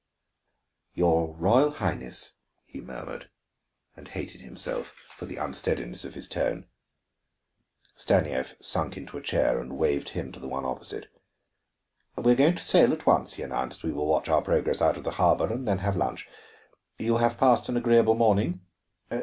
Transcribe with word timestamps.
"Your 0.95 1.35
Royal 1.35 1.69
Highness" 1.73 2.33
he 2.65 2.81
murmured, 2.81 3.29
and 3.95 4.07
hated 4.07 4.41
himself 4.41 4.87
for 4.87 5.27
the 5.27 5.35
unsteadiness 5.37 6.03
of 6.05 6.15
his 6.15 6.27
tone. 6.27 6.67
Stanief 7.93 8.55
sank 8.59 8.97
into 8.97 9.19
a 9.19 9.21
chair 9.21 9.59
and 9.59 9.77
waved 9.77 10.09
him 10.09 10.31
to 10.31 10.39
the 10.39 10.47
one 10.47 10.65
opposite. 10.65 11.05
"We 12.17 12.31
are 12.31 12.35
going 12.35 12.55
to 12.55 12.63
sail 12.63 12.91
at 12.93 13.05
once," 13.05 13.33
he 13.33 13.43
announced. 13.43 13.83
"We 13.83 13.91
will 13.93 14.07
watch 14.09 14.27
our 14.27 14.41
progress 14.41 14.81
out 14.81 14.97
of 14.97 15.03
the 15.03 15.11
harbor 15.21 15.53
and 15.53 15.67
then 15.67 15.77
have 15.85 15.95
lunch. 15.95 16.27
You 16.97 17.17
have 17.17 17.37
passed 17.37 17.69
an 17.69 17.77
agreeable 17.77 18.15
morning?" 18.15 18.61